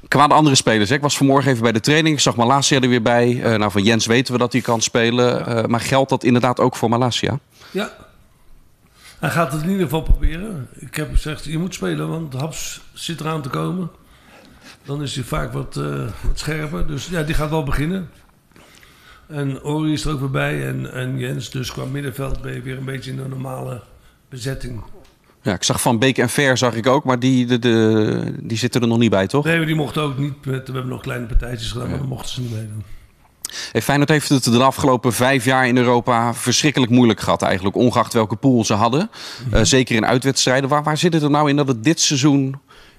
qua 0.09 0.27
de 0.27 0.35
andere 0.35 0.57
spelers. 0.57 0.89
Hè. 0.89 0.95
Ik 0.95 1.03
was 1.03 1.17
vanmorgen 1.17 1.51
even 1.51 1.63
bij 1.63 1.73
de 1.73 1.81
training. 1.81 2.15
Ik 2.15 2.23
zag 2.23 2.37
Malasia 2.37 2.81
er 2.81 2.89
weer 2.89 3.03
bij. 3.03 3.29
Uh, 3.29 3.55
nou, 3.55 3.71
van 3.71 3.83
Jens 3.83 4.07
weten 4.07 4.33
we 4.33 4.39
dat 4.39 4.53
hij 4.53 4.61
kan 4.61 4.81
spelen. 4.81 5.49
Uh, 5.49 5.65
maar 5.65 5.81
geldt 5.81 6.11
dat 6.11 6.25
inderdaad 6.25 6.61
ook 6.61 6.77
voor 6.77 6.89
Malasia? 6.89 7.39
Ja. 7.71 7.93
Hij 9.19 9.31
gaat 9.31 9.53
het 9.53 9.63
in 9.63 9.69
ieder 9.69 9.85
geval 9.85 10.03
proberen. 10.03 10.69
Ik 10.75 10.95
heb 10.95 11.11
gezegd, 11.11 11.45
je 11.45 11.59
moet 11.59 11.75
spelen, 11.75 12.09
want 12.09 12.35
Haps 12.35 12.81
zit 12.93 13.21
eraan 13.21 13.43
te 13.43 13.49
komen. 13.49 13.91
Dan 14.85 15.03
is 15.03 15.15
hij 15.15 15.25
vaak 15.25 15.53
wat, 15.53 15.77
uh, 15.77 16.09
wat 16.23 16.39
scherper. 16.39 16.87
Dus 16.87 17.07
ja, 17.07 17.23
die 17.23 17.35
gaat 17.35 17.51
wel 17.51 17.65
beginnen. 17.65 18.09
En 19.27 19.63
Ori 19.63 19.93
is 19.93 20.05
er 20.05 20.13
ook 20.13 20.21
weer 20.21 20.31
bij 20.31 20.67
en, 20.67 20.93
en 20.93 21.19
Jens. 21.19 21.51
Dus 21.51 21.73
qua 21.73 21.85
middenveld 21.85 22.43
ben 22.43 22.55
je 22.55 22.63
weer 22.63 22.79
een 22.79 22.85
beetje 22.85 23.11
in 23.11 23.17
de 23.17 23.29
normale 23.29 23.83
bezetting. 24.29 24.83
Ja, 25.43 25.55
ik 25.55 25.63
zag 25.63 25.81
Van 25.81 25.99
Beek 25.99 26.19
en 26.19 26.29
Ver 26.29 26.57
zag 26.57 26.75
ik 26.75 26.87
ook, 26.87 27.05
maar 27.05 27.19
die, 27.19 27.47
de, 27.47 27.59
de, 27.59 28.35
die 28.43 28.59
zitten 28.59 28.81
er 28.81 28.89
nog 28.89 28.99
niet 28.99 29.11
bij, 29.11 29.27
toch? 29.27 29.45
Nee, 29.45 29.67
die 29.67 29.75
mochten 29.75 30.03
ook 30.03 30.19
niet. 30.19 30.45
Met, 30.45 30.67
we 30.67 30.73
hebben 30.73 30.91
nog 30.91 31.01
kleine 31.01 31.27
partijtjes 31.27 31.73
gedaan, 31.73 31.89
maar 31.89 31.99
dan 31.99 32.09
mochten 32.09 32.35
ze 32.35 32.41
niet 32.41 32.51
meedoen. 32.51 32.85
Hey, 33.73 33.83
Feyenoord 33.83 34.09
heeft 34.09 34.29
het 34.29 34.45
de 34.45 34.63
afgelopen 34.63 35.13
vijf 35.13 35.45
jaar 35.45 35.67
in 35.67 35.77
Europa 35.77 36.35
verschrikkelijk 36.35 36.93
moeilijk 36.93 37.21
gehad 37.21 37.43
eigenlijk. 37.43 37.77
Ongeacht 37.77 38.13
welke 38.13 38.37
pool 38.37 38.65
ze 38.65 38.75
hadden. 38.75 39.11
Uh, 39.53 39.61
zeker 39.63 39.97
in 39.97 40.07
uitwedstrijden. 40.07 40.69
Waar, 40.69 40.83
waar 40.83 40.99
zit 40.99 41.13
het 41.13 41.23
er 41.23 41.31
nou 41.31 41.49
in 41.49 41.57
dat 41.57 41.69
het 41.69 41.85
dit 41.85 42.01
seizoen 42.01 42.43
in 42.43 42.51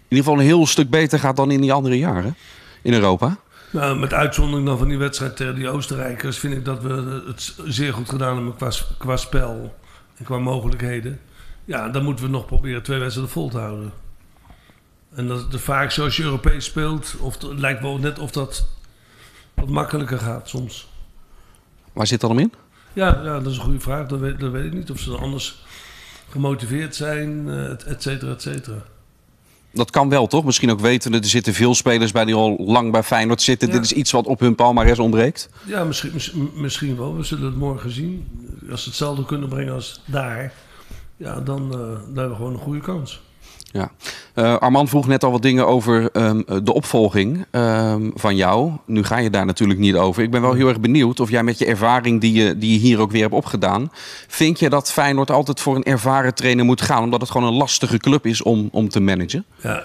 ieder 0.08 0.26
geval 0.26 0.40
een 0.40 0.46
heel 0.46 0.68
stuk 0.68 0.90
beter 0.90 1.20
gaat 1.20 1.36
dan 1.36 1.52
in 1.52 1.62
die 1.62 1.74
andere 1.74 1.98
jaren 1.98 2.36
in 2.82 2.94
Europa? 2.94 3.38
Nou, 3.72 4.00
met 4.00 4.14
uitzondering 4.14 4.68
dan 4.68 4.78
van 4.78 4.88
die 4.88 4.98
wedstrijd 4.98 5.36
tegen 5.36 5.56
die 5.56 5.70
Oostenrijkers 5.70 6.38
vind 6.38 6.54
ik 6.54 6.66
dat 6.66 6.82
we 6.82 7.24
het 7.28 7.56
zeer 7.66 7.94
goed 7.94 8.10
gedaan 8.10 8.36
hebben 8.36 8.56
qua, 8.56 8.72
qua 8.98 9.18
spel 9.18 9.76
en 10.18 10.26
qua 10.26 10.38
mogelijkheden. 10.38 11.20
Ja, 11.66 11.90
dan 11.90 12.04
moeten 12.04 12.26
we 12.26 12.32
nog 12.32 12.46
proberen 12.46 12.84
twee 12.84 13.00
wedstrijden 13.00 13.34
vol 13.34 13.50
te 13.50 13.58
houden. 13.58 13.92
En 15.16 15.28
dat 15.28 15.54
is 15.54 15.62
vaak 15.62 15.92
zoals 15.92 16.18
je 16.18 16.24
Europees 16.24 16.66
speelt, 16.66 17.16
of 17.20 17.34
het 17.34 17.60
lijkt 17.60 17.82
wel 17.82 17.98
net 17.98 18.20
of 18.20 18.32
dat 18.32 18.68
wat 19.56 19.70
makkelijker 19.70 20.20
gaat 20.20 20.50
soms. 20.50 20.88
Waar 21.94 22.08
zit 22.08 22.22
dat 22.22 22.30
hem 22.30 22.40
in? 22.40 22.54
Ja, 22.94 23.22
ja, 23.24 23.40
dat 23.40 23.52
is 23.52 23.58
een 23.58 23.64
goede 23.64 23.80
vraag. 23.80 24.08
Dat 24.08 24.20
weet, 24.20 24.40
dat 24.40 24.52
weet 24.52 24.66
ik 24.66 24.74
niet. 24.74 24.92
Of 24.92 25.00
ze 25.00 25.10
dan 25.10 25.20
anders 25.20 25.64
gemotiveerd 26.30 26.96
zijn, 26.96 27.50
eh, 27.50 27.72
et 27.72 27.84
et 27.84 28.02
cetera, 28.02 28.32
et 28.32 28.42
cetera. 28.42 28.78
Dat 29.72 29.90
kan 29.92 30.10
wel, 30.10 30.28
toch? 30.28 30.46
Misschien 30.46 30.72
ook 30.72 30.80
weten, 30.80 31.14
er 31.14 31.26
zitten 31.26 31.54
veel 31.54 31.76
spelers 31.76 32.12
bij 32.12 32.26
die 32.26 32.36
al 32.36 32.56
lang 32.60 32.92
bij 32.92 33.04
Feyenoord 33.04 33.42
zitten. 33.42 33.68
Ja. 33.68 33.74
Dit 33.74 33.84
is 33.84 33.92
iets 33.92 34.12
wat 34.12 34.26
op 34.26 34.40
hun 34.40 34.56
palmarès 34.56 35.00
ontbreekt. 35.00 35.50
Ja, 35.66 35.84
misschien, 35.84 36.12
mis- 36.14 36.34
misschien 36.56 36.98
wel. 36.98 37.16
We 37.16 37.24
zullen 37.24 37.46
het 37.46 37.56
morgen 37.56 37.92
zien. 37.92 38.28
Als 38.72 38.84
ze 38.84 38.90
hetzelfde 38.90 39.26
kunnen 39.26 39.50
brengen 39.50 39.74
als 39.74 40.02
daar, 40.06 40.54
ja, 41.18 41.42
dan, 41.42 41.72
eh, 41.72 41.78
dan 41.80 42.06
hebben 42.06 42.30
we 42.30 42.36
gewoon 42.36 42.54
een 42.54 42.60
goede 42.60 42.80
kans. 42.82 43.22
Ja. 43.72 43.92
Eh, 44.34 44.58
Armand 44.58 44.90
vroeg 44.90 45.08
net 45.08 45.24
al 45.24 45.32
wat 45.32 45.42
dingen 45.42 45.68
over 45.68 46.12
ehm, 46.12 46.42
de 46.64 46.74
opvolging 46.74 47.46
ehm, 47.52 48.10
van 48.14 48.36
jou. 48.36 48.72
Nu 48.86 49.04
ga 49.04 49.18
je 49.18 49.30
daar 49.30 49.46
natuurlijk 49.46 49.80
niet 49.80 49.96
over. 49.96 50.24
Ik 50.24 50.32
ben 50.32 50.42
wel 50.42 50.54
heel 50.54 50.68
erg 50.68 50.80
benieuwd 50.80 51.20
of 51.20 51.30
jij 51.30 51.44
met 51.44 51.58
je 51.60 51.66
ervaring 51.66 52.22
die 52.22 52.34
je, 52.34 52.58
die 52.58 52.72
je 52.72 52.80
hier 52.80 53.00
ook 53.00 53.12
weer 53.12 53.22
hebt 53.22 53.34
opgedaan... 53.34 53.92
vind 54.28 54.60
je 54.60 54.70
dat 54.70 54.92
Feyenoord 54.92 55.32
altijd 55.32 55.60
voor 55.60 55.76
een 55.76 55.84
ervaren 55.84 56.34
trainer 56.36 56.66
moet 56.66 56.82
gaan... 56.82 57.04
omdat 57.04 57.22
het 57.22 57.30
gewoon 57.32 57.48
een 57.48 57.58
lastige 57.58 57.98
club 57.98 58.26
is 58.26 58.42
om, 58.42 58.70
om 58.72 58.90
te 58.90 59.00
managen? 59.00 59.46
Ja, 59.62 59.84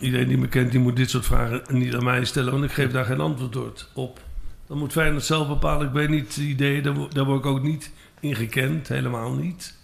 iedereen 0.00 0.28
die 0.28 0.38
me 0.38 0.48
kent, 0.48 0.70
die 0.70 0.80
moet 0.80 0.96
dit 0.96 1.10
soort 1.10 1.26
vragen 1.26 1.62
niet 1.68 1.94
aan 1.94 2.04
mij 2.04 2.24
stellen, 2.24 2.52
want 2.52 2.64
ik 2.64 2.70
geef 2.72 2.90
daar 2.90 3.04
geen 3.04 3.20
antwoord 3.20 3.88
op. 3.94 4.20
Dan 4.66 4.78
moet 4.78 4.92
Feyenoord 4.92 5.24
zelf 5.24 5.48
bepalen. 5.48 5.86
Ik 5.86 5.92
weet 5.92 6.08
niet, 6.08 6.58
daar, 6.84 6.94
wo- 6.94 7.08
daar 7.12 7.24
word 7.24 7.38
ik 7.38 7.46
ook 7.46 7.62
niet 7.62 7.90
in 8.20 8.34
gekend, 8.34 8.88
helemaal 8.88 9.32
niet. 9.32 9.74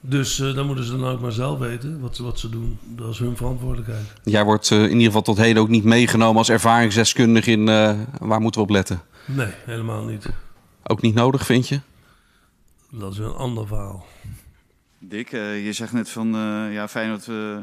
Dus 0.00 0.40
eh, 0.40 0.54
dan 0.54 0.66
moeten 0.66 0.84
ze 0.84 0.90
dan 0.98 1.04
ook 1.08 1.20
maar 1.20 1.32
zelf 1.32 1.58
weten 1.58 2.00
wat, 2.00 2.16
ze- 2.16 2.22
wat 2.22 2.38
ze 2.38 2.48
doen. 2.48 2.78
Dat 2.82 3.10
is 3.12 3.18
hun 3.18 3.36
verantwoordelijkheid. 3.36 4.12
Jij 4.24 4.44
wordt 4.44 4.70
eh, 4.70 4.82
in 4.82 4.88
ieder 4.90 5.04
geval 5.04 5.22
tot 5.22 5.36
heden 5.36 5.62
ook 5.62 5.68
niet 5.68 5.84
meegenomen 5.84 6.36
als 6.36 6.48
ervaringsdeskundige 6.48 7.50
in... 7.50 7.68
eh, 7.68 7.98
waar 8.20 8.40
moeten 8.40 8.60
we 8.60 8.66
op 8.66 8.72
letten? 8.72 9.00
Nee, 9.26 9.52
helemaal 9.64 10.04
niet. 10.04 10.26
Ook 10.82 11.00
niet 11.02 11.14
nodig, 11.14 11.46
vind 11.46 11.68
je? 11.68 11.80
Dat 12.90 13.12
is 13.12 13.18
een 13.18 13.32
ander 13.34 13.66
verhaal. 13.66 14.06
Dick, 14.98 15.30
je 15.30 15.68
zegt 15.72 15.92
net 15.92 16.10
van 16.10 16.34
eh, 16.34 16.72
ja, 16.72 16.88
Feyenoord 16.88 17.28
eh, 17.28 17.56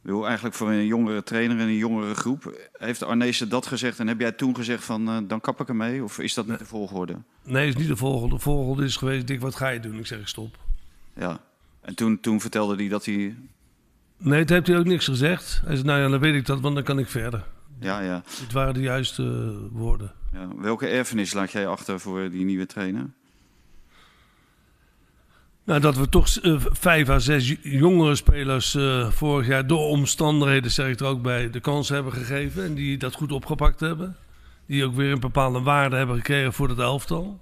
wil 0.00 0.26
eigenlijk 0.26 0.54
voor 0.54 0.70
een 0.70 0.86
jongere 0.86 1.22
trainer 1.22 1.58
en 1.58 1.66
een 1.66 1.76
jongere 1.76 2.14
groep. 2.14 2.68
Heeft 2.72 3.02
Arnezen 3.02 3.48
dat 3.48 3.66
gezegd 3.66 3.98
en 3.98 4.06
heb 4.08 4.20
jij 4.20 4.32
toen 4.32 4.54
gezegd 4.56 4.84
van 4.84 5.24
dan 5.28 5.40
kap 5.40 5.60
ik 5.60 5.68
ermee? 5.68 6.04
Of 6.04 6.18
is 6.18 6.34
dat 6.34 6.46
niet 6.46 6.58
de 6.58 6.64
volgorde? 6.64 7.16
Nee, 7.44 7.68
is 7.68 7.76
niet 7.76 7.88
de 7.88 7.96
volgende. 7.96 8.34
De 8.34 8.40
volgende 8.40 8.84
is 8.84 8.96
geweest, 8.96 9.26
Dick, 9.26 9.40
wat 9.40 9.54
ga 9.54 9.68
je 9.68 9.80
doen? 9.80 9.98
Ik 9.98 10.06
zeg, 10.06 10.18
ik 10.20 10.26
stop. 10.28 10.56
Ja. 11.16 11.40
En 11.82 11.94
toen, 11.94 12.20
toen 12.20 12.40
vertelde 12.40 12.76
hij 12.76 12.88
dat 12.88 13.04
hij... 13.04 13.36
Nee, 14.16 14.38
het 14.38 14.48
heeft 14.48 14.66
hij 14.66 14.78
ook 14.78 14.84
niks 14.84 15.04
gezegd. 15.04 15.60
Hij 15.64 15.74
zei, 15.74 15.86
nou 15.86 16.00
ja, 16.00 16.08
dan 16.08 16.20
weet 16.20 16.34
ik 16.34 16.46
dat, 16.46 16.60
want 16.60 16.74
dan 16.74 16.84
kan 16.84 16.98
ik 16.98 17.08
verder. 17.08 17.44
Ja, 17.80 18.00
ja, 18.00 18.22
Het 18.40 18.52
waren 18.52 18.74
de 18.74 18.80
juiste 18.80 19.22
eh, 19.22 19.78
woorden. 19.78 20.12
ja. 20.32 20.48
Welke 20.56 20.86
erfenis 20.86 21.32
laat 21.32 21.52
jij 21.52 21.66
achter 21.66 22.00
voor 22.00 22.30
die 22.30 22.44
nieuwe 22.44 22.66
trainer? 22.66 23.10
Nou, 25.64 25.80
dat 25.80 25.96
we 25.96 26.08
toch 26.08 26.28
eh, 26.28 26.56
vijf 26.58 27.08
à 27.08 27.18
zes 27.18 27.56
jongere 27.62 28.14
spelers 28.14 28.74
eh, 28.74 29.10
vorig 29.10 29.46
jaar 29.46 29.66
door 29.66 29.88
omstandigheden, 29.88 30.70
zeg 30.70 30.88
ik 30.88 31.00
er 31.00 31.06
ook 31.06 31.22
bij, 31.22 31.50
de 31.50 31.60
kans 31.60 31.88
hebben 31.88 32.12
gegeven. 32.12 32.64
En 32.64 32.74
die 32.74 32.98
dat 32.98 33.14
goed 33.14 33.32
opgepakt 33.32 33.80
hebben. 33.80 34.16
Die 34.66 34.84
ook 34.84 34.94
weer 34.94 35.12
een 35.12 35.20
bepaalde 35.20 35.60
waarde 35.60 35.96
hebben 35.96 36.16
gekregen 36.16 36.52
voor 36.52 36.68
het 36.68 36.78
elftal. 36.78 37.40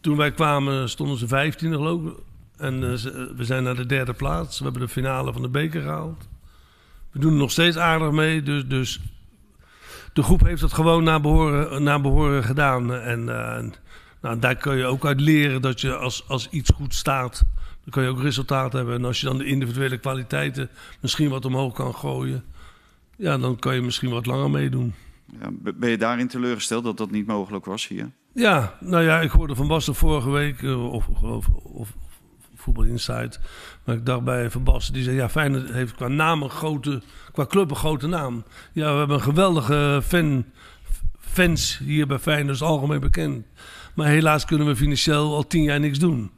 Toen 0.00 0.16
wij 0.16 0.32
kwamen 0.32 0.88
stonden 0.88 1.18
ze 1.18 1.28
vijftiende 1.28 1.76
geloof 1.76 2.02
ik. 2.02 2.26
En 2.58 2.90
eh, 2.90 2.94
ze- 2.94 3.32
we 3.36 3.44
zijn 3.44 3.62
naar 3.62 3.76
de 3.76 3.86
derde 3.86 4.12
plaats. 4.12 4.58
We 4.58 4.64
hebben 4.64 4.82
de 4.82 4.88
finale 4.88 5.32
van 5.32 5.42
de 5.42 5.48
beker 5.48 5.82
gehaald. 5.82 6.28
We 7.10 7.18
doen 7.18 7.32
er 7.32 7.38
nog 7.38 7.50
steeds 7.50 7.76
aardig 7.76 8.10
mee. 8.10 8.42
Dus, 8.42 8.66
dus 8.66 9.00
de 10.12 10.22
groep 10.22 10.40
heeft 10.40 10.62
het 10.62 10.72
gewoon 10.72 11.04
naar 11.04 11.20
behoren, 11.20 11.82
naar 11.82 12.00
behoren 12.00 12.44
gedaan. 12.44 12.94
En 12.94 13.28
eh, 13.28 13.64
nou, 14.22 14.38
daar 14.38 14.56
kun 14.56 14.76
je 14.76 14.84
ook 14.84 15.06
uit 15.06 15.20
leren 15.20 15.62
dat 15.62 15.80
je 15.80 15.96
als, 15.96 16.24
als 16.28 16.48
iets 16.50 16.70
goed 16.74 16.94
staat, 16.94 17.42
dan 17.82 17.90
kun 17.90 18.02
je 18.02 18.08
ook 18.08 18.22
resultaat 18.22 18.72
hebben. 18.72 18.94
En 18.94 19.04
als 19.04 19.20
je 19.20 19.26
dan 19.26 19.38
de 19.38 19.44
individuele 19.44 19.98
kwaliteiten 19.98 20.68
misschien 21.00 21.28
wat 21.28 21.44
omhoog 21.44 21.74
kan 21.74 21.94
gooien, 21.94 22.44
ja, 23.16 23.38
dan 23.38 23.58
kan 23.58 23.74
je 23.74 23.80
misschien 23.82 24.10
wat 24.10 24.26
langer 24.26 24.50
meedoen. 24.50 24.94
Ja, 25.40 25.48
ben 25.74 25.90
je 25.90 25.98
daarin 25.98 26.28
teleurgesteld 26.28 26.84
dat 26.84 26.96
dat 26.96 27.10
niet 27.10 27.26
mogelijk 27.26 27.64
was 27.64 27.88
hier? 27.88 28.10
Ja, 28.34 28.76
nou 28.80 29.04
ja, 29.04 29.20
ik 29.20 29.30
hoorde 29.30 29.54
van 29.54 29.68
Basten 29.68 29.94
vorige 29.94 30.30
week, 30.30 30.62
eh, 30.62 30.92
of, 30.92 31.08
of, 31.08 31.48
of 31.62 31.94
Voetbal 32.68 32.92
Insight, 32.92 33.40
maar 33.84 33.94
ik 33.94 34.06
dacht 34.06 34.24
bij 34.24 34.50
Van 34.50 34.64
Basten, 34.64 34.94
die 34.94 35.02
zei, 35.02 35.16
ja, 35.16 35.28
Feyenoord 35.28 35.70
heeft 35.70 35.94
qua 35.94 36.08
naam 36.08 36.42
een 36.42 36.50
grote, 36.50 37.02
qua 37.32 37.46
club 37.46 37.70
een 37.70 37.76
grote 37.76 38.06
naam. 38.06 38.44
Ja, 38.72 38.92
we 38.92 38.98
hebben 38.98 39.16
een 39.16 39.22
geweldige 39.22 40.00
fan, 40.04 40.44
fans 41.20 41.78
hier 41.84 42.06
bij 42.06 42.18
Feyenoord, 42.18 42.54
is 42.54 42.62
algemeen 42.62 43.00
bekend. 43.00 43.46
Maar 43.94 44.06
helaas 44.06 44.44
kunnen 44.44 44.66
we 44.66 44.76
financieel 44.76 45.34
al 45.34 45.46
tien 45.46 45.62
jaar 45.62 45.80
niks 45.80 45.98
doen. 45.98 46.30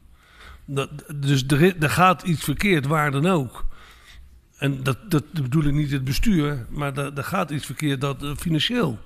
Dat, 0.65 0.91
dus 1.15 1.45
er, 1.47 1.83
er 1.83 1.91
gaat 1.91 2.23
iets 2.23 2.45
verkeerd, 2.45 2.87
waar 2.87 3.11
dan 3.11 3.27
ook. 3.27 3.65
En 4.59 4.83
dat, 4.83 4.99
dat 5.09 5.33
bedoel 5.33 5.65
ik 5.65 5.75
niet 5.75 5.91
het 5.91 6.05
bestuur, 6.05 6.67
maar 6.69 6.99
er, 6.99 7.13
er 7.15 7.25
gaat 7.25 7.51
iets 7.51 7.67
verkeerd 7.67 8.01
dat, 8.01 8.23
eh, 8.23 8.31
financieel. 8.37 8.99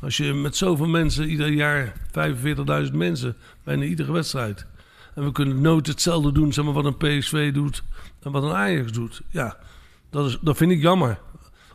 Als 0.00 0.16
je 0.16 0.34
met 0.34 0.56
zoveel 0.56 0.88
mensen, 0.88 1.28
ieder 1.28 1.48
jaar 1.48 1.92
45.000 2.86 2.92
mensen, 2.92 3.36
bijna 3.64 3.84
iedere 3.84 4.12
wedstrijd. 4.12 4.66
En 5.14 5.24
we 5.24 5.32
kunnen 5.32 5.60
nooit 5.60 5.86
hetzelfde 5.86 6.32
doen, 6.32 6.52
zeg 6.52 6.64
maar, 6.64 6.74
wat 6.74 6.84
een 6.84 6.96
PSV 6.96 7.52
doet 7.52 7.82
en 8.22 8.30
wat 8.30 8.42
een 8.42 8.52
Ajax 8.52 8.92
doet. 8.92 9.22
Ja, 9.28 9.56
dat, 10.10 10.26
is, 10.26 10.38
dat 10.40 10.56
vind 10.56 10.70
ik 10.70 10.80
jammer. 10.80 11.18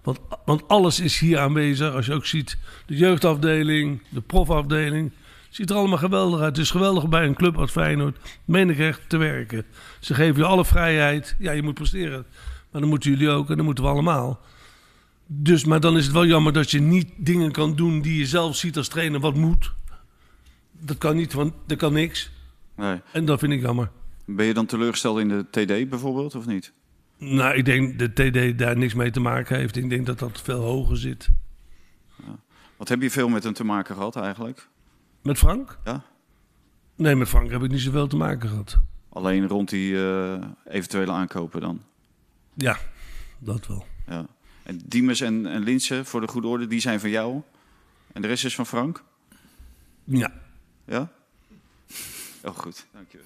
Want, 0.04 0.20
want 0.46 0.68
alles 0.68 1.00
is 1.00 1.20
hier 1.20 1.40
aanwezig. 1.40 1.94
Als 1.94 2.06
je 2.06 2.14
ook 2.14 2.26
ziet, 2.26 2.58
de 2.86 2.96
jeugdafdeling, 2.96 4.02
de 4.10 4.22
profafdeling. 4.22 5.12
Ziet 5.50 5.70
er 5.70 5.76
allemaal 5.76 5.98
geweldig 5.98 6.40
uit. 6.40 6.56
Het 6.56 6.66
is 6.66 6.72
geweldig 6.72 7.10
bij 7.10 7.26
een 7.26 7.36
club 7.36 7.58
als 7.58 7.72
Feyenoord, 7.72 8.18
meen 8.46 8.70
ik 8.70 9.02
te 9.08 9.18
werken. 9.18 9.66
Ze 10.00 10.14
geven 10.14 10.42
je 10.42 10.48
alle 10.48 10.66
vrijheid. 10.66 11.36
Ja, 11.40 11.52
je 11.52 11.64
moet 11.64 11.74
presteren. 11.74 12.26
Maar 12.72 12.82
dan 12.82 12.90
moeten 12.90 13.12
jullie 13.12 13.30
ook 13.30 13.50
en 13.50 13.56
dan 13.56 13.66
moeten 13.66 13.84
we 13.84 13.90
allemaal. 13.90 14.40
Dus, 15.28 15.66
maar 15.66 15.80
dan 15.80 15.98
is 15.98 16.04
het 16.04 16.14
wel 16.14 16.26
jammer 16.26 16.54
dat 16.54 16.72
je 16.72 16.80
niet 16.80 17.10
dingen 17.18 17.52
kan 17.52 17.76
doen 17.76 18.02
die 18.02 18.18
je 18.18 18.26
zelf 18.26 18.56
ziet 18.56 18.78
als 18.78 18.88
trainer 18.88 19.20
wat 19.20 19.36
moet. 19.36 19.74
Dat 20.72 20.98
kan 20.98 21.16
niet, 21.16 21.34
want 21.34 21.54
dat 21.68 21.78
kan 21.78 21.94
niks. 21.94 22.32
Nee. 22.76 23.02
En 23.12 23.26
dat 23.26 23.40
vind 23.40 23.54
ik 23.54 23.62
jammer. 23.62 23.92
Ben 24.26 24.46
je 24.46 24.54
dan 24.54 24.66
teleurgesteld 24.66 25.20
in 25.20 25.28
de 25.28 25.46
TD 25.50 25.90
bijvoorbeeld, 25.90 26.36
of 26.36 26.46
niet? 26.46 26.74
Nou, 27.18 27.56
ik 27.56 27.66
denk 27.66 28.00
dat 28.00 28.16
TD 28.16 28.58
daar 28.58 28.78
niks 28.78 28.94
mee 28.94 29.12
te 29.12 29.20
maken 29.20 29.58
heeft. 29.58 29.76
Ik 29.76 29.90
denk 29.90 30.06
dat 30.06 30.20
dat 30.20 30.42
veel 30.42 30.62
hoger 30.62 30.98
zit. 30.98 31.30
Wat 32.78 32.90
heb 32.90 33.02
je 33.02 33.12
veel 33.12 33.30
met 33.30 33.44
hem 33.44 33.54
te 33.54 33.64
maken 33.64 33.96
gehad 33.96 34.16
eigenlijk? 34.16 34.68
Met 35.22 35.38
Frank? 35.38 35.78
Ja? 35.84 36.04
Nee, 36.96 37.16
met 37.16 37.28
Frank 37.28 37.52
heb 37.52 37.64
ik 37.64 37.72
niet 37.72 37.82
zoveel 37.82 38.08
te 38.08 38.16
maken 38.16 38.50
gehad. 38.50 38.78
Alleen 39.10 39.48
rond 39.48 39.70
die 39.70 39.98
eh, 39.98 40.42
eventuele 40.66 41.12
aankopen 41.12 41.62
dan? 41.62 41.82
Ja, 42.54 42.78
dat 43.40 43.68
wel. 43.68 43.86
Ja. 44.08 44.26
En 44.64 44.82
Diemers 44.86 45.22
en, 45.22 45.46
en 45.46 45.64
Linse, 45.64 46.06
voor 46.06 46.22
de 46.22 46.28
goede 46.28 46.48
orde, 46.48 46.68
die 46.68 46.80
zijn 46.80 47.00
van 47.00 47.10
jou. 47.10 47.42
En 48.14 48.22
de 48.22 48.28
rest 48.28 48.46
is 48.46 48.56
van 48.56 48.66
Frank? 48.66 49.04
Ja. 50.04 50.32
Ja? 50.86 51.12
Oh, 52.46 52.56
goed. 52.56 52.86
Dank 52.94 53.12
je. 53.12 53.20